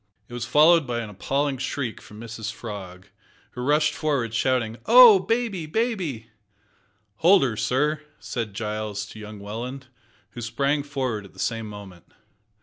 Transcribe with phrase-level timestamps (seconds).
[0.27, 3.09] It was followed by an appalling shriek from Mrs Frog,
[3.51, 5.19] who rushed forward shouting, "Oh!
[5.19, 5.67] baby!
[5.67, 6.31] baby!"
[7.17, 9.89] "Hold her, sir," said Giles to young Welland,
[10.31, 12.11] who sprang forward at the same moment.